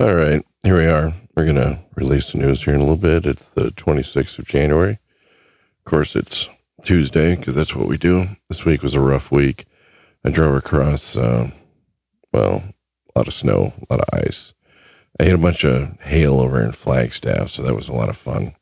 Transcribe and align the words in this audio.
All 0.00 0.14
right, 0.14 0.44
here 0.62 0.76
we 0.76 0.86
are. 0.86 1.12
We're 1.34 1.44
going 1.44 1.56
to 1.56 1.80
release 1.96 2.30
the 2.30 2.38
news 2.38 2.62
here 2.62 2.72
in 2.72 2.78
a 2.78 2.84
little 2.84 2.96
bit. 2.96 3.26
It's 3.26 3.50
the 3.50 3.70
26th 3.70 4.38
of 4.38 4.46
January. 4.46 4.92
Of 4.92 5.84
course, 5.84 6.14
it's 6.14 6.48
Tuesday 6.84 7.34
because 7.34 7.56
that's 7.56 7.74
what 7.74 7.88
we 7.88 7.96
do. 7.96 8.28
This 8.48 8.64
week 8.64 8.84
was 8.84 8.94
a 8.94 9.00
rough 9.00 9.32
week. 9.32 9.66
I 10.24 10.30
drove 10.30 10.54
across, 10.54 11.16
uh, 11.16 11.50
well, 12.32 12.62
a 13.12 13.18
lot 13.18 13.26
of 13.26 13.34
snow, 13.34 13.72
a 13.90 13.92
lot 13.92 14.06
of 14.08 14.20
ice. 14.20 14.52
I 15.18 15.24
hit 15.24 15.34
a 15.34 15.38
bunch 15.38 15.64
of 15.64 16.00
hail 16.02 16.38
over 16.38 16.62
in 16.62 16.70
Flagstaff, 16.70 17.50
so 17.50 17.62
that 17.64 17.74
was 17.74 17.88
a 17.88 17.92
lot 17.92 18.08
of 18.08 18.16
fun. 18.16 18.54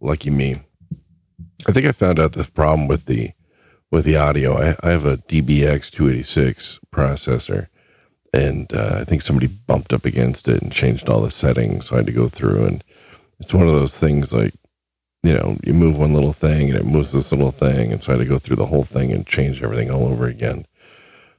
Lucky 0.00 0.30
me. 0.30 0.62
I 1.66 1.72
think 1.72 1.84
I 1.84 1.92
found 1.92 2.18
out 2.18 2.32
the 2.32 2.44
problem 2.44 2.88
with 2.88 3.04
the 3.04 3.32
with 3.90 4.06
the 4.06 4.16
audio. 4.16 4.56
I, 4.56 4.74
I 4.82 4.88
have 4.88 5.04
a 5.04 5.18
DBX 5.18 5.90
286 5.90 6.80
processor, 6.90 7.68
and 8.32 8.72
uh, 8.72 8.98
I 9.00 9.04
think 9.04 9.22
somebody 9.22 9.46
bumped 9.46 9.92
up 9.92 10.04
against 10.04 10.48
it 10.48 10.62
and 10.62 10.72
changed 10.72 11.08
all 11.08 11.20
the 11.20 11.30
settings. 11.30 11.86
So 11.86 11.94
I 11.94 11.98
had 11.98 12.06
to 12.06 12.12
go 12.12 12.28
through, 12.28 12.64
and 12.64 12.84
it's 13.38 13.54
one 13.54 13.68
of 13.68 13.74
those 13.74 13.98
things 13.98 14.32
like, 14.32 14.54
you 15.22 15.34
know, 15.34 15.56
you 15.62 15.74
move 15.74 15.98
one 15.98 16.14
little 16.14 16.32
thing 16.32 16.70
and 16.70 16.78
it 16.78 16.86
moves 16.86 17.12
this 17.12 17.30
little 17.30 17.52
thing, 17.52 17.92
and 17.92 18.02
so 18.02 18.12
I 18.12 18.16
had 18.16 18.24
to 18.24 18.28
go 18.28 18.38
through 18.38 18.56
the 18.56 18.66
whole 18.66 18.84
thing 18.84 19.12
and 19.12 19.26
change 19.26 19.62
everything 19.62 19.90
all 19.90 20.08
over 20.08 20.26
again. 20.26 20.66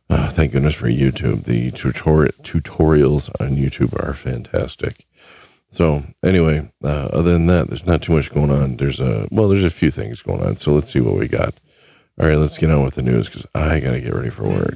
Uh, 0.09 0.29
thank 0.29 0.51
goodness 0.51 0.75
for 0.75 0.87
YouTube. 0.87 1.45
The 1.45 1.71
tutori- 1.71 2.33
tutorials 2.41 3.29
on 3.41 3.55
YouTube 3.55 3.93
are 4.01 4.13
fantastic. 4.13 5.05
So 5.67 6.03
anyway, 6.23 6.71
uh, 6.83 7.09
other 7.11 7.33
than 7.33 7.47
that, 7.47 7.67
there's 7.67 7.87
not 7.87 8.03
too 8.03 8.13
much 8.13 8.31
going 8.31 8.51
on. 8.51 8.77
There's 8.77 8.99
a 8.99 9.27
well, 9.31 9.47
there's 9.47 9.63
a 9.63 9.71
few 9.71 9.89
things 9.89 10.21
going 10.21 10.43
on. 10.43 10.55
So 10.57 10.71
let's 10.71 10.91
see 10.91 10.99
what 10.99 11.17
we 11.17 11.27
got. 11.27 11.55
All 12.21 12.27
right, 12.27 12.37
let's 12.37 12.59
get 12.59 12.69
on 12.69 12.83
with 12.83 12.93
the 12.93 13.01
news 13.01 13.27
because 13.27 13.47
I 13.55 13.79
got 13.79 13.93
to 13.93 14.01
get 14.01 14.13
ready 14.13 14.29
for 14.29 14.43
work. 14.43 14.75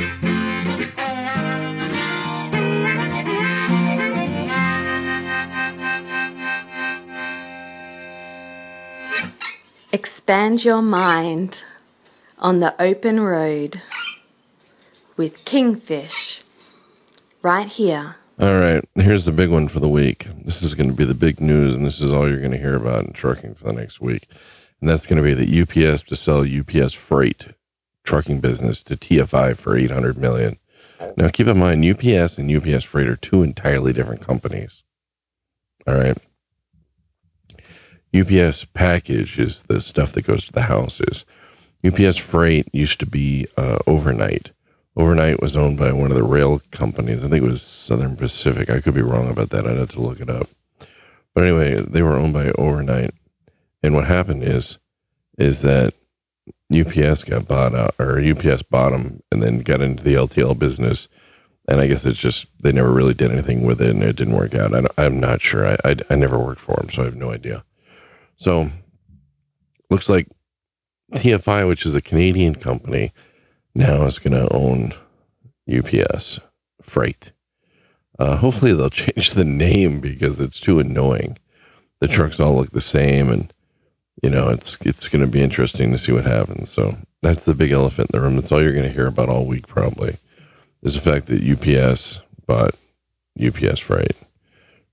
Expand 9.93 10.63
your 10.63 10.81
mind 10.81 11.63
on 12.39 12.59
the 12.59 12.73
open 12.81 13.19
road 13.19 13.81
with 15.17 15.43
Kingfish 15.43 16.43
right 17.41 17.67
here. 17.67 18.15
All 18.39 18.59
right, 18.59 18.83
here's 18.95 19.25
the 19.25 19.31
big 19.31 19.49
one 19.49 19.67
for 19.67 19.79
the 19.79 19.89
week. 19.89 20.27
This 20.45 20.63
is 20.63 20.73
going 20.73 20.89
to 20.89 20.95
be 20.95 21.03
the 21.03 21.13
big 21.13 21.41
news, 21.41 21.75
and 21.75 21.85
this 21.85 21.99
is 21.99 22.11
all 22.11 22.27
you're 22.27 22.39
going 22.39 22.51
to 22.51 22.57
hear 22.57 22.75
about 22.75 23.03
in 23.03 23.13
trucking 23.13 23.55
for 23.55 23.65
the 23.65 23.73
next 23.73 23.99
week. 23.99 24.27
And 24.79 24.89
that's 24.89 25.05
going 25.05 25.21
to 25.21 25.23
be 25.23 25.33
that 25.33 25.61
UPS 25.61 26.05
to 26.05 26.15
sell 26.15 26.45
UPS 26.45 26.93
freight 26.93 27.47
trucking 28.03 28.39
business 28.39 28.81
to 28.83 28.95
TFI 28.95 29.57
for 29.57 29.77
800 29.77 30.17
million. 30.17 30.57
Now, 31.17 31.29
keep 31.29 31.47
in 31.47 31.57
mind, 31.57 31.85
UPS 31.85 32.37
and 32.37 32.49
UPS 32.49 32.85
Freight 32.85 33.07
are 33.07 33.15
two 33.15 33.43
entirely 33.43 33.93
different 33.93 34.21
companies. 34.21 34.83
All 35.87 35.95
right. 35.95 36.17
UPS 38.13 38.65
package 38.65 39.39
is 39.39 39.63
the 39.63 39.79
stuff 39.79 40.11
that 40.13 40.27
goes 40.27 40.45
to 40.45 40.51
the 40.51 40.63
houses. 40.63 41.25
UPS 41.85 42.17
Freight 42.17 42.67
used 42.73 42.99
to 42.99 43.05
be 43.05 43.47
uh, 43.57 43.79
Overnite. 43.87 44.51
Overnite 44.97 45.41
was 45.41 45.55
owned 45.55 45.77
by 45.77 45.91
one 45.93 46.11
of 46.11 46.17
the 46.17 46.23
rail 46.23 46.61
companies. 46.71 47.23
I 47.23 47.29
think 47.29 47.43
it 47.43 47.49
was 47.49 47.61
Southern 47.61 48.15
Pacific. 48.17 48.69
I 48.69 48.81
could 48.81 48.93
be 48.93 49.01
wrong 49.01 49.29
about 49.29 49.49
that. 49.51 49.65
I'd 49.65 49.77
have 49.77 49.91
to 49.93 50.01
look 50.01 50.19
it 50.19 50.29
up. 50.29 50.49
But 51.33 51.45
anyway, 51.45 51.75
they 51.81 52.01
were 52.01 52.17
owned 52.17 52.33
by 52.33 52.49
Overnite. 52.49 53.11
And 53.81 53.95
what 53.95 54.05
happened 54.05 54.43
is, 54.43 54.77
is 55.37 55.61
that 55.61 55.93
UPS 56.71 57.23
got 57.23 57.47
bought 57.47 57.73
out, 57.73 57.95
or 57.97 58.19
UPS 58.19 58.63
bought 58.63 58.91
them, 58.91 59.23
and 59.31 59.41
then 59.41 59.59
got 59.59 59.81
into 59.81 60.03
the 60.03 60.15
LTL 60.15 60.59
business. 60.59 61.07
And 61.67 61.79
I 61.79 61.87
guess 61.87 62.05
it's 62.05 62.19
just 62.19 62.47
they 62.61 62.71
never 62.71 62.91
really 62.91 63.13
did 63.13 63.31
anything 63.31 63.63
with 63.63 63.81
it, 63.81 63.91
and 63.91 64.03
it 64.03 64.17
didn't 64.17 64.35
work 64.35 64.53
out. 64.53 64.73
I, 64.97 65.05
am 65.05 65.19
not 65.19 65.41
sure. 65.41 65.67
I, 65.67 65.77
I 65.85 65.95
I 66.09 66.15
never 66.15 66.37
worked 66.37 66.61
for 66.61 66.75
them, 66.75 66.89
so 66.89 67.03
I 67.03 67.05
have 67.05 67.15
no 67.15 67.31
idea. 67.31 67.63
So 68.41 68.71
looks 69.91 70.09
like 70.09 70.27
TFI, 71.13 71.67
which 71.67 71.85
is 71.85 71.93
a 71.93 72.01
Canadian 72.01 72.55
company, 72.55 73.11
now 73.75 74.07
is 74.07 74.17
going 74.17 74.33
to 74.33 74.51
own 74.51 74.93
UPS 75.71 76.39
Freight. 76.81 77.33
Uh, 78.17 78.37
hopefully, 78.37 78.73
they'll 78.73 78.89
change 79.05 79.33
the 79.33 79.43
name 79.45 79.99
because 79.99 80.39
it's 80.39 80.59
too 80.59 80.79
annoying. 80.79 81.37
The 81.99 82.07
trucks 82.07 82.39
all 82.39 82.55
look 82.55 82.71
the 82.71 82.81
same, 82.81 83.29
and 83.29 83.53
you 84.23 84.31
know 84.31 84.49
it's 84.49 84.75
it's 84.81 85.07
going 85.07 85.23
to 85.23 85.31
be 85.31 85.43
interesting 85.43 85.91
to 85.91 85.99
see 85.99 86.11
what 86.11 86.25
happens. 86.25 86.71
So 86.71 86.97
that's 87.21 87.45
the 87.45 87.53
big 87.53 87.69
elephant 87.69 88.09
in 88.11 88.19
the 88.19 88.25
room. 88.25 88.37
That's 88.37 88.51
all 88.51 88.59
you're 88.59 88.73
going 88.73 88.87
to 88.87 88.91
hear 88.91 89.05
about 89.05 89.29
all 89.29 89.45
week, 89.45 89.67
probably, 89.67 90.17
is 90.81 90.95
the 90.95 90.99
fact 90.99 91.27
that 91.27 91.43
UPS 91.43 92.21
bought 92.47 92.73
UPS 93.39 93.81
Freight. 93.81 94.17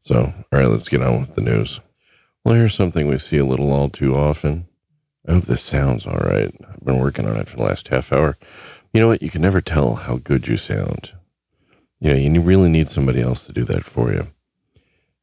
So, 0.02 0.34
all 0.52 0.60
right, 0.60 0.68
let's 0.68 0.90
get 0.90 1.00
on 1.00 1.20
with 1.20 1.34
the 1.34 1.40
news. 1.40 1.80
Well, 2.44 2.54
here's 2.54 2.74
something 2.74 3.06
we 3.06 3.18
see 3.18 3.38
a 3.38 3.44
little 3.44 3.72
all 3.72 3.88
too 3.88 4.16
often. 4.16 4.66
I 5.26 5.32
hope 5.32 5.44
this 5.44 5.62
sounds 5.62 6.06
all 6.06 6.16
right. 6.16 6.50
I've 6.68 6.84
been 6.84 6.98
working 6.98 7.26
on 7.26 7.36
it 7.36 7.48
for 7.48 7.56
the 7.56 7.64
last 7.64 7.88
half 7.88 8.12
hour. 8.12 8.38
You 8.92 9.00
know 9.00 9.08
what? 9.08 9.22
You 9.22 9.30
can 9.30 9.42
never 9.42 9.60
tell 9.60 9.96
how 9.96 10.16
good 10.16 10.48
you 10.48 10.56
sound. 10.56 11.12
You 12.00 12.10
know, 12.10 12.16
you 12.16 12.40
really 12.40 12.70
need 12.70 12.88
somebody 12.88 13.20
else 13.20 13.44
to 13.46 13.52
do 13.52 13.64
that 13.64 13.84
for 13.84 14.12
you. 14.12 14.28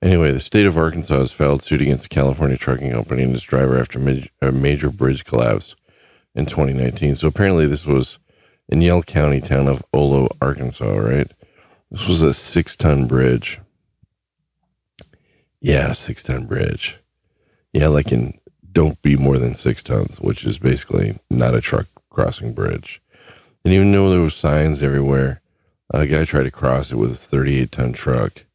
Anyway, 0.01 0.31
the 0.31 0.39
state 0.39 0.67
of 0.67 0.77
Arkansas 0.77 1.17
has 1.17 1.31
filed 1.31 1.63
suit 1.63 1.81
against 1.81 2.03
the 2.03 2.09
California 2.09 2.57
trucking 2.57 2.91
company 2.91 3.23
and 3.23 3.33
its 3.33 3.43
driver 3.43 3.79
after 3.79 3.97
a 4.41 4.51
major 4.51 4.91
bridge 4.91 5.25
collapse 5.25 5.75
in 6.35 6.45
2019. 6.45 7.15
So 7.15 7.27
apparently, 7.27 7.65
this 7.65 7.85
was 7.85 8.19
in 8.69 8.81
Yell 8.81 9.01
County, 9.01 9.41
town 9.41 9.67
of 9.67 9.83
Ola, 9.93 10.27
Arkansas, 10.41 10.95
right? 10.95 11.31
This 11.89 12.07
was 12.07 12.21
a 12.21 12.33
six 12.33 12.75
ton 12.75 13.07
bridge. 13.07 13.59
Yeah, 15.61 15.93
six 15.93 16.21
ton 16.21 16.45
bridge. 16.45 16.99
Yeah, 17.75 17.89
like 17.89 18.13
in 18.13 18.39
don't 18.71 19.01
be 19.01 19.17
more 19.17 19.37
than 19.37 19.53
six 19.53 19.83
tons, 19.83 20.17
which 20.21 20.45
is 20.45 20.57
basically 20.57 21.19
not 21.29 21.53
a 21.53 21.59
truck 21.59 21.87
crossing 22.09 22.53
bridge. 22.53 23.01
And 23.65 23.73
even 23.73 23.91
though 23.91 24.09
there 24.09 24.21
was 24.21 24.33
signs 24.33 24.81
everywhere, 24.81 25.41
a 25.93 26.07
guy 26.07 26.23
tried 26.23 26.43
to 26.43 26.51
cross 26.51 26.93
it 26.93 26.95
with 26.95 27.11
a 27.11 27.15
38 27.15 27.73
ton 27.73 27.91
truck. 27.91 28.45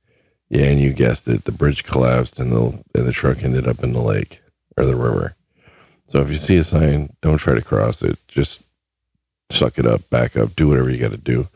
Yeah, 0.49 0.65
and 0.65 0.81
you 0.81 0.95
guessed 0.95 1.29
it, 1.29 1.45
the 1.45 1.53
bridge 1.53 1.85
collapsed 1.85 2.41
and 2.41 2.51
the 2.51 2.83
and 2.95 3.07
the 3.07 3.13
truck 3.13 3.45
ended 3.45 3.69
up 3.69 3.85
in 3.85 3.93
the 3.93 4.01
lake 4.01 4.41
or 4.79 4.87
the 4.87 4.97
river. 4.97 5.37
So 6.07 6.23
if 6.23 6.31
you 6.31 6.39
see 6.39 6.57
a 6.57 6.65
sign, 6.65 7.15
don't 7.21 7.37
try 7.37 7.55
to 7.55 7.63
cross 7.63 8.01
it. 8.01 8.19
Just 8.27 8.63
suck 9.51 9.79
it 9.79 9.85
up, 9.85 10.09
back 10.09 10.35
up, 10.35 10.57
do 10.57 10.67
whatever 10.67 10.89
you 10.89 10.97
got 10.97 11.11
to 11.11 11.19
do. 11.19 11.47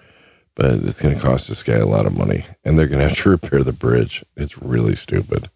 But 0.54 0.74
it's 0.84 1.00
going 1.00 1.14
to 1.14 1.20
cost 1.20 1.48
this 1.48 1.62
guy 1.62 1.78
a 1.78 1.86
lot 1.86 2.04
of 2.04 2.14
money, 2.14 2.44
and 2.62 2.78
they're 2.78 2.88
going 2.88 3.00
to 3.00 3.08
have 3.08 3.16
to 3.22 3.30
repair 3.40 3.62
the 3.62 3.72
bridge. 3.72 4.22
It's 4.36 4.58
really 4.58 4.96
stupid. 4.96 5.48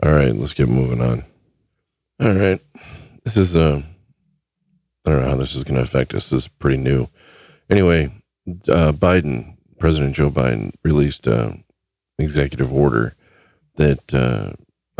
All 0.00 0.12
right, 0.12 0.32
let's 0.32 0.52
get 0.52 0.68
moving 0.68 1.00
on. 1.00 1.24
All 2.20 2.32
right. 2.32 2.60
This 3.24 3.36
is, 3.36 3.56
uh, 3.56 3.82
I 5.04 5.10
don't 5.10 5.22
know 5.22 5.28
how 5.28 5.36
this 5.36 5.56
is 5.56 5.64
going 5.64 5.74
to 5.76 5.82
affect 5.82 6.14
us. 6.14 6.30
This 6.30 6.44
is 6.44 6.48
pretty 6.48 6.76
new. 6.76 7.08
Anyway, 7.68 8.12
uh, 8.68 8.92
Biden, 8.92 9.56
President 9.78 10.14
Joe 10.14 10.30
Biden, 10.30 10.72
released 10.84 11.26
an 11.26 11.64
executive 12.18 12.72
order 12.72 13.14
that 13.74 14.14
uh, 14.14 14.52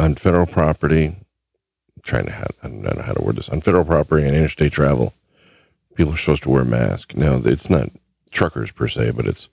on 0.03 0.17
federal 0.17 0.47
property, 0.47 1.07
I'm 1.07 2.03
trying 2.03 2.27
to, 2.27 2.33
have, 2.33 2.51
I 2.63 2.69
don't 2.69 2.83
know 2.83 3.03
how 3.03 3.13
to 3.13 3.23
word 3.23 3.37
this, 3.37 3.49
on 3.49 3.61
federal 3.61 3.85
property 3.85 4.27
and 4.27 4.37
interstate 4.37 4.73
travel, 4.73 5.15
people 5.95 6.15
are 6.15 6.17
supposed 6.17 6.43
to 6.43 6.51
wear 6.51 6.65
masks. 6.65 7.15
Now, 7.17 7.41
it's 7.45 7.71
not 7.71 7.89
truckers 8.33 8.73
per 8.73 8.89
se, 8.89 9.13
but 9.13 9.27
it's, 9.27 9.49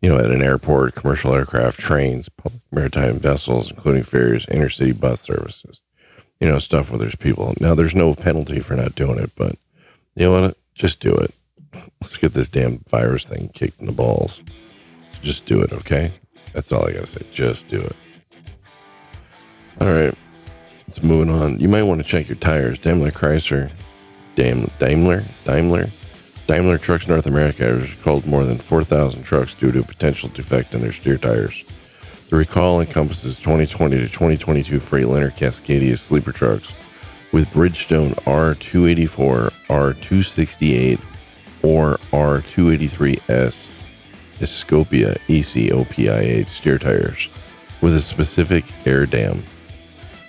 you 0.00 0.08
know, 0.08 0.18
at 0.18 0.30
an 0.30 0.42
airport, 0.42 0.94
commercial 0.94 1.34
aircraft, 1.34 1.78
trains, 1.78 2.28
public 2.28 2.62
maritime 2.72 3.18
vessels, 3.18 3.70
including 3.70 4.02
ferries, 4.02 4.46
intercity 4.46 4.98
bus 4.98 5.20
services 5.20 5.80
you 6.40 6.48
know, 6.48 6.58
stuff 6.58 6.90
where 6.90 6.98
there's 6.98 7.14
people. 7.14 7.54
Now, 7.60 7.74
there's 7.74 7.94
no 7.94 8.14
penalty 8.14 8.60
for 8.60 8.74
not 8.74 8.94
doing 8.94 9.18
it, 9.18 9.30
but 9.36 9.56
you 10.16 10.24
know 10.26 10.40
what? 10.40 10.56
Just 10.74 11.00
do 11.00 11.14
it. 11.14 11.34
Let's 12.00 12.16
get 12.16 12.32
this 12.32 12.48
damn 12.48 12.78
virus 12.88 13.26
thing 13.26 13.50
kicked 13.54 13.80
in 13.80 13.86
the 13.86 13.92
balls. 13.92 14.40
So 15.08 15.18
just 15.20 15.44
do 15.44 15.60
it, 15.60 15.72
okay? 15.72 16.12
That's 16.54 16.72
all 16.72 16.88
I 16.88 16.92
got 16.92 17.00
to 17.02 17.06
say. 17.06 17.26
Just 17.32 17.68
do 17.68 17.80
it. 17.80 17.96
All 19.80 19.88
right. 19.88 20.14
Let's 20.86 21.02
moving 21.02 21.32
on. 21.32 21.60
You 21.60 21.68
might 21.68 21.84
want 21.84 22.00
to 22.00 22.06
check 22.06 22.28
your 22.28 22.36
tires. 22.36 22.78
Daimler 22.78 23.12
Chrysler, 23.12 23.70
Daimler, 24.34 24.70
Daimler, 24.78 25.24
Daimler, 25.44 25.90
Daimler 26.50 26.78
Trucks 26.78 27.06
North 27.06 27.28
America 27.28 27.62
has 27.62 27.94
recalled 27.94 28.26
more 28.26 28.44
than 28.44 28.58
4,000 28.58 29.22
trucks 29.22 29.54
due 29.54 29.70
to 29.70 29.78
a 29.78 29.84
potential 29.84 30.28
defect 30.30 30.74
in 30.74 30.80
their 30.80 30.90
steer 30.90 31.16
tires. 31.16 31.62
The 32.28 32.34
recall 32.34 32.80
encompasses 32.80 33.36
2020 33.36 33.96
to 33.98 34.08
2022 34.08 34.80
Freightliner 34.80 35.30
Cascadia 35.30 35.96
sleeper 35.96 36.32
trucks 36.32 36.72
with 37.30 37.48
Bridgestone 37.50 38.14
R284, 38.24 39.52
R268, 39.68 41.00
or 41.62 41.98
R283S 42.12 43.68
Escopia 44.40 45.18
ECOPIA 45.28 46.48
steer 46.48 46.78
tires 46.80 47.28
with 47.80 47.94
a 47.94 48.00
specific 48.00 48.64
air 48.84 49.06
dam. 49.06 49.44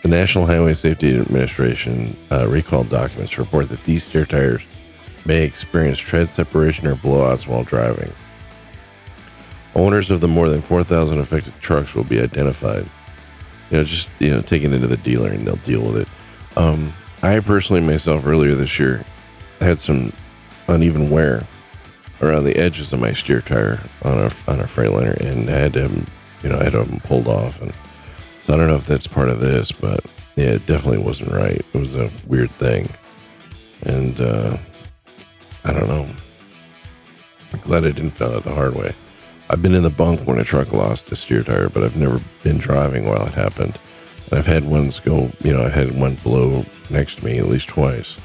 The 0.03 0.09
National 0.09 0.45
Highway 0.45 0.75
Safety 0.75 1.18
Administration 1.18 2.15
uh, 2.31 2.47
recall 2.47 2.83
documents 2.83 3.39
report 3.39 3.69
that 3.69 3.83
these 3.85 4.03
steer 4.03 4.27
tires 4.27 4.62
may 5.25 5.44
experience 5.44 6.00
tread 6.00 6.29
separation 6.29 6.88
or 6.88 6.95
blowouts 6.95 7.47
while 7.47 7.63
driving. 7.63 8.12
Owners 9.75 10.12
of 10.12 10.21
the 10.21 10.27
more 10.27 10.50
than 10.50 10.62
4,000 10.62 11.19
affected 11.19 11.53
trucks 11.62 11.95
will 11.95 12.03
be 12.03 12.19
identified. 12.19 12.89
You 13.69 13.77
know, 13.77 13.83
just 13.83 14.09
you 14.19 14.31
know, 14.31 14.41
taken 14.41 14.73
into 14.73 14.88
the 14.88 14.97
dealer 14.97 15.29
and 15.29 15.47
they'll 15.47 15.56
deal 15.57 15.81
with 15.81 15.97
it. 15.97 16.07
Um, 16.57 16.94
I 17.23 17.39
personally 17.39 17.81
myself 17.81 18.25
earlier 18.25 18.56
this 18.56 18.77
year 18.79 19.06
had 19.59 19.79
some 19.79 20.12
uneven 20.68 21.09
wear 21.09 21.47
around 22.21 22.44
the 22.44 22.57
edges 22.57 22.91
of 22.91 23.00
my 23.00 23.13
steer 23.13 23.41
tire 23.41 23.79
on 24.03 24.18
a 24.18 24.31
on 24.47 24.59
a 24.59 24.65
Freightliner 24.65 25.15
and 25.19 25.50
I 25.50 25.53
had 25.53 25.73
them, 25.73 26.06
you 26.44 26.50
know, 26.50 26.59
I 26.59 26.65
had 26.65 26.73
them 26.73 27.00
pulled 27.01 27.27
off. 27.27 27.62
And 27.62 27.73
so 28.41 28.53
I 28.53 28.57
don't 28.57 28.68
know 28.68 28.75
if 28.75 28.85
that's 28.85 29.07
part 29.07 29.29
of 29.29 29.39
this, 29.39 29.71
but 29.71 30.03
yeah, 30.35 30.47
it 30.47 30.65
definitely 30.65 31.03
wasn't 31.03 31.31
right. 31.31 31.62
It 31.73 31.77
was 31.77 31.95
a 31.95 32.09
weird 32.25 32.51
thing, 32.51 32.89
and 33.83 34.19
uh, 34.19 34.57
I 35.63 35.73
don't 35.73 35.87
know. 35.87 36.09
I'm 37.53 37.59
glad 37.59 37.85
I 37.85 37.91
didn't 37.91 38.11
find 38.11 38.33
out 38.33 38.43
the 38.43 38.53
hard 38.53 38.75
way. 38.75 38.95
I've 39.49 39.61
been 39.61 39.75
in 39.75 39.83
the 39.83 39.89
bunk 39.89 40.21
when 40.21 40.39
a 40.39 40.43
truck 40.43 40.71
lost 40.71 41.11
a 41.11 41.15
steer 41.15 41.43
tire, 41.43 41.69
but 41.69 41.83
I've 41.83 41.97
never 41.97 42.21
been 42.41 42.57
driving 42.57 43.05
while 43.05 43.27
it 43.27 43.33
happened. 43.33 43.77
And 44.29 44.39
I've 44.39 44.45
had 44.45 44.63
ones 44.63 44.99
go, 44.99 45.31
you 45.43 45.53
know, 45.53 45.63
I've 45.63 45.73
had 45.73 45.99
one 45.99 46.15
blow 46.15 46.65
next 46.89 47.15
to 47.15 47.25
me 47.25 47.37
at 47.37 47.49
least 47.49 47.67
twice. 47.67 48.17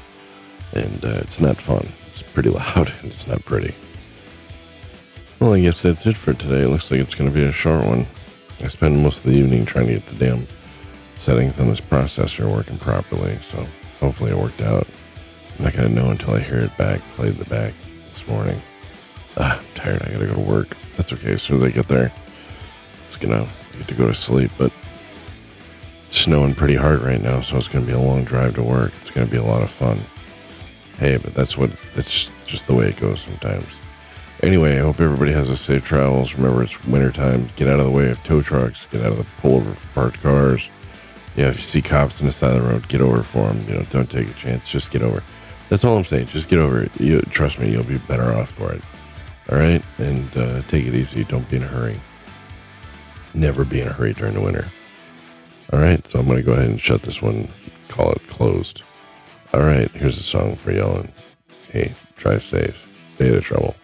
And 0.73 1.03
uh, 1.03 1.19
it's 1.21 1.39
not 1.39 1.59
fun. 1.59 1.91
It's 2.05 2.21
pretty 2.21 2.49
loud 2.49 2.93
and 3.01 3.11
it's 3.11 3.27
not 3.27 3.43
pretty. 3.43 3.75
Well, 5.39 5.53
I 5.53 5.59
guess 5.59 5.81
that's 5.81 6.05
it 6.05 6.17
for 6.17 6.33
today. 6.33 6.63
It 6.63 6.69
looks 6.69 6.89
like 6.89 6.99
it's 6.99 7.13
going 7.13 7.29
to 7.29 7.35
be 7.35 7.43
a 7.43 7.51
short 7.51 7.85
one. 7.85 8.07
I 8.59 8.69
spent 8.69 8.95
most 8.95 9.25
of 9.25 9.31
the 9.31 9.37
evening 9.37 9.65
trying 9.65 9.87
to 9.87 9.93
get 9.93 10.05
the 10.07 10.15
damn 10.15 10.47
settings 11.17 11.59
on 11.59 11.67
this 11.67 11.81
processor 11.81 12.51
working 12.51 12.79
properly, 12.79 13.37
so 13.41 13.67
hopefully 13.99 14.31
it 14.31 14.37
worked 14.37 14.61
out. 14.61 14.87
I'm 15.57 15.65
not 15.65 15.73
to 15.73 15.89
know 15.89 16.11
until 16.11 16.35
I 16.35 16.39
hear 16.39 16.59
it 16.59 16.77
back, 16.77 17.01
played 17.15 17.35
the 17.35 17.45
back 17.45 17.73
this 18.05 18.27
morning. 18.27 18.61
Ah, 19.37 19.59
I'm 19.59 19.65
tired. 19.75 20.01
I 20.03 20.11
got 20.11 20.19
to 20.19 20.27
go 20.27 20.35
to 20.35 20.39
work. 20.39 20.77
That's 20.95 21.11
okay. 21.13 21.33
As 21.33 21.41
soon 21.41 21.57
as 21.57 21.63
I 21.63 21.69
get 21.71 21.87
there, 21.87 22.11
it's 22.95 23.15
to 23.15 23.27
get 23.27 23.87
to 23.87 23.93
go 23.95 24.07
to 24.07 24.13
sleep, 24.13 24.51
but 24.57 24.71
it's 26.07 26.19
snowing 26.19 26.53
pretty 26.53 26.75
hard 26.75 27.01
right 27.01 27.21
now, 27.21 27.41
so 27.41 27.57
it's 27.57 27.67
to 27.67 27.81
be 27.81 27.91
a 27.91 27.99
long 27.99 28.23
drive 28.23 28.55
to 28.55 28.63
work. 28.63 28.93
It's 28.99 29.09
to 29.09 29.25
be 29.25 29.37
a 29.37 29.43
lot 29.43 29.63
of 29.63 29.71
fun. 29.71 29.99
Hey, 30.99 31.17
but 31.17 31.33
that's 31.33 31.57
what, 31.57 31.71
that's 31.95 32.29
just 32.45 32.67
the 32.67 32.75
way 32.75 32.89
it 32.89 32.97
goes 32.97 33.21
sometimes. 33.21 33.73
Anyway, 34.43 34.77
I 34.77 34.81
hope 34.81 34.99
everybody 35.01 35.31
has 35.31 35.49
a 35.49 35.57
safe 35.57 35.83
travels. 35.83 36.35
Remember, 36.35 36.61
it's 36.61 36.83
wintertime. 36.85 37.49
Get 37.55 37.67
out 37.67 37.79
of 37.79 37.85
the 37.85 37.91
way 37.91 38.11
of 38.11 38.21
tow 38.23 38.43
trucks. 38.43 38.85
Get 38.91 39.01
out 39.01 39.13
of 39.13 39.17
the 39.17 39.25
pull 39.41 39.55
over 39.55 39.73
for 39.73 39.87
parked 39.95 40.21
cars. 40.21 40.69
Yeah, 41.35 41.49
if 41.49 41.57
you 41.57 41.63
see 41.63 41.81
cops 41.81 42.19
on 42.19 42.27
the 42.27 42.31
side 42.31 42.55
of 42.55 42.63
the 42.63 42.69
road, 42.69 42.87
get 42.87 43.01
over 43.01 43.23
for 43.23 43.47
them. 43.47 43.67
You 43.67 43.75
know, 43.75 43.85
don't 43.89 44.09
take 44.09 44.29
a 44.29 44.33
chance. 44.33 44.69
Just 44.69 44.91
get 44.91 45.01
over. 45.01 45.23
That's 45.69 45.83
all 45.83 45.97
I'm 45.97 46.03
saying. 46.05 46.27
Just 46.27 46.49
get 46.49 46.59
over 46.59 46.83
it. 46.83 46.91
You 46.99 47.21
trust 47.21 47.59
me, 47.59 47.71
you'll 47.71 47.83
be 47.83 47.97
better 47.97 48.33
off 48.33 48.49
for 48.49 48.71
it. 48.71 48.81
All 49.51 49.57
right, 49.57 49.81
and 49.97 50.37
uh, 50.37 50.61
take 50.63 50.85
it 50.85 50.95
easy. 50.95 51.23
Don't 51.23 51.47
be 51.49 51.57
in 51.57 51.63
a 51.63 51.67
hurry. 51.67 51.99
Never 53.33 53.63
be 53.63 53.81
in 53.81 53.87
a 53.87 53.93
hurry 53.93 54.13
during 54.13 54.33
the 54.33 54.41
winter. 54.41 54.67
All 55.71 55.79
right, 55.79 56.05
so 56.05 56.19
I'm 56.19 56.27
to 56.27 56.41
go 56.41 56.53
ahead 56.53 56.69
and 56.69 56.79
shut 56.81 57.01
this 57.03 57.21
one. 57.21 57.49
Call 57.87 58.11
it 58.11 58.27
closed. 58.27 58.83
All 59.53 59.61
right, 59.61 59.89
here's 59.91 60.17
a 60.17 60.23
song 60.23 60.55
for 60.55 60.71
y'all. 60.71 60.99
And 60.99 61.11
hey, 61.71 61.93
drive 62.15 62.43
safe. 62.43 62.87
Stay 63.09 63.29
out 63.29 63.35
of 63.35 63.43
trouble. 63.43 63.75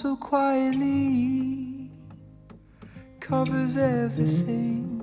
So 0.00 0.14
quietly, 0.14 1.90
covers 3.18 3.76
everything, 3.76 5.02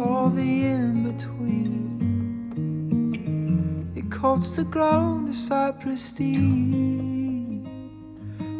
all 0.00 0.28
the 0.28 0.64
in 0.64 1.12
between. 1.12 1.62
It 3.94 4.10
coats 4.10 4.56
the 4.56 4.64
ground 4.64 5.28
of 5.28 5.36
cypress 5.36 6.10
deep, 6.10 7.64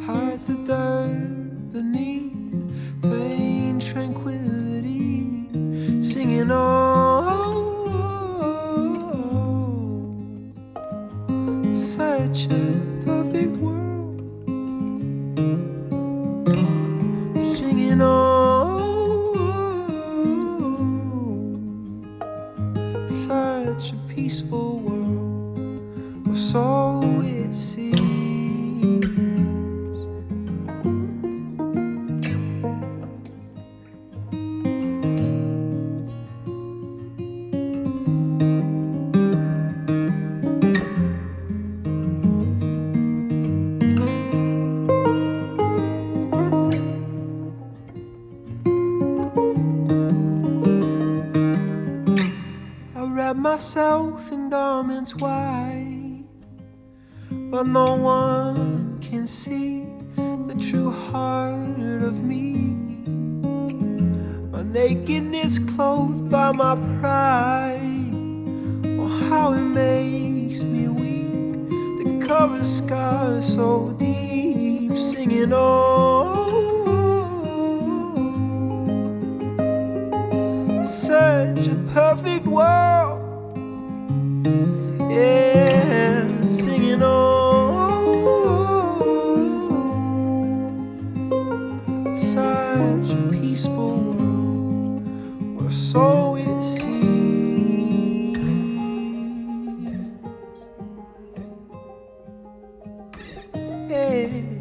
hides 0.05 0.47
the 0.47 0.59
dirt 0.65 1.73
beneath, 1.73 2.33
vain 3.03 3.81
tranquility, 3.81 5.49
singing 6.05 6.53
on. 6.53 7.36
Myself 53.57 54.31
in 54.33 54.51
garments 54.51 55.15
white, 55.15 56.25
but 57.31 57.67
no 57.67 57.95
one 57.95 58.99
can 59.01 59.27
see 59.27 59.87
the 60.47 60.55
true 60.61 60.91
heart 60.91 62.03
of 62.03 62.23
me. 62.23 62.53
My 64.53 64.63
nakedness 64.63 65.59
clothed 65.59 66.31
by 66.31 66.53
my 66.53 66.75
pride, 67.01 68.13
oh 69.01 69.09
how 69.31 69.55
it 69.55 69.63
makes 69.63 70.63
me 70.63 70.89
weak. 70.89 71.71
The 72.01 72.27
cover 72.27 72.63
scar 72.63 73.41
so 73.41 73.97
deep, 73.99 74.99
singing 74.99 75.55
on. 75.55 76.45
such 80.87 81.69
a 81.69 81.77
perfect 81.95 82.47
world. 82.47 82.96
it. 104.33 104.56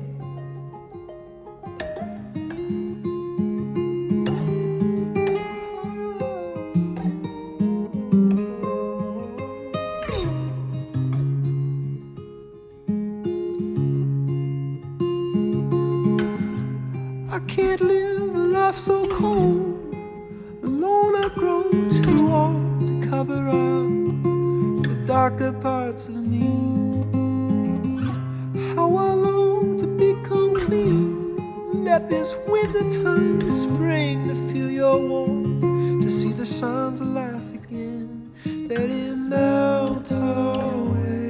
This 32.10 32.36
winter 32.48 32.90
time 33.04 33.40
to 33.40 33.52
spring 33.52 34.28
to 34.28 34.36
feel 34.52 34.70
your 34.70 34.98
warmth, 35.00 35.62
to 36.04 36.12
see 36.12 36.32
the 36.32 36.46
signs 36.46 37.02
of 37.02 37.08
life 37.08 37.54
again. 37.54 38.32
Let 38.46 38.90
it 38.90 39.16
melt 39.16 40.12
away. 40.12 41.26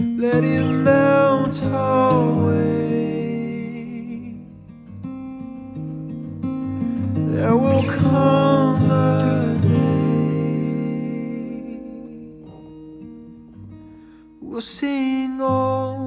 Let 0.00 0.42
it 0.44 0.64
melt 0.64 1.60
away. 1.62 2.54
There 7.32 7.56
will 7.56 7.84
come 7.84 8.90
a 8.90 9.58
day 9.62 9.84
we'll 14.40 14.60
sing 14.60 15.40
on. 15.40 16.03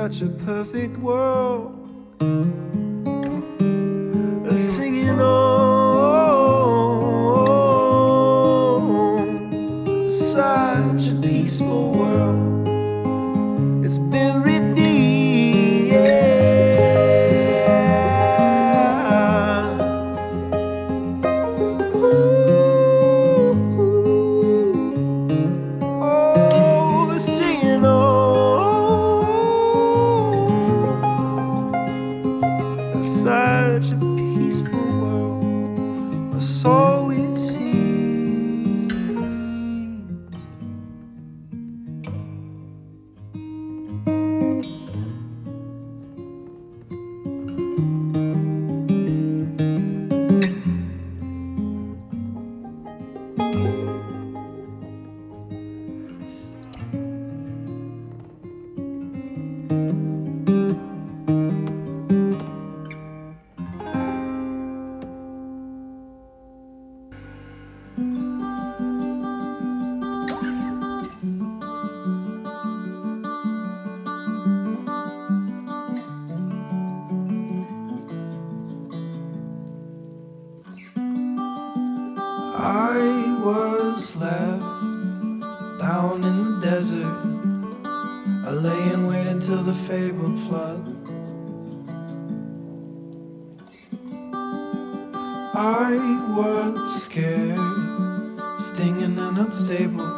Such 0.00 0.22
a 0.22 0.30
perfect 0.30 0.96
world. 0.96 1.79
I 82.62 83.38
was 83.42 84.16
left 84.16 84.60
down 85.78 86.24
in 86.24 86.44
the 86.44 86.60
desert. 86.60 87.20
I 88.46 88.50
lay 88.50 88.92
and 88.92 89.08
wait 89.08 89.26
until 89.26 89.62
the 89.62 89.72
fabled 89.72 90.38
flood. 90.40 90.84
I 95.54 95.96
was 96.36 97.02
scared, 97.02 97.58
stinging 98.60 99.18
and 99.18 99.38
unstable. 99.38 100.10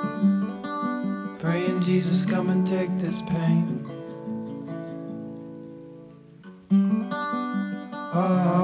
Praying, 1.38 1.80
Jesus, 1.80 2.26
come 2.26 2.50
and 2.50 2.66
take 2.66 2.90
this 2.98 3.22
pain. 3.22 3.86
I 8.12 8.61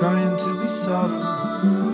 trying 0.00 0.34
to 0.38 0.58
be 0.58 0.66
subtle. 0.66 1.89